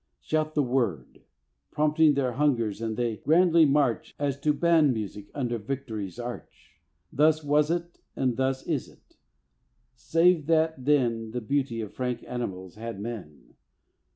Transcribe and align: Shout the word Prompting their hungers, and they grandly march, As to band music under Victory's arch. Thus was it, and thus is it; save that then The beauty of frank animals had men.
Shout 0.19 0.55
the 0.55 0.63
word 0.63 1.21
Prompting 1.69 2.15
their 2.15 2.31
hungers, 2.31 2.81
and 2.81 2.97
they 2.97 3.17
grandly 3.17 3.67
march, 3.67 4.15
As 4.17 4.39
to 4.39 4.51
band 4.51 4.93
music 4.95 5.27
under 5.35 5.59
Victory's 5.59 6.17
arch. 6.17 6.79
Thus 7.13 7.43
was 7.43 7.69
it, 7.69 7.99
and 8.15 8.35
thus 8.35 8.63
is 8.65 8.89
it; 8.89 9.17
save 9.93 10.47
that 10.47 10.85
then 10.85 11.29
The 11.33 11.41
beauty 11.41 11.81
of 11.81 11.93
frank 11.93 12.23
animals 12.27 12.73
had 12.77 12.99
men. 12.99 13.53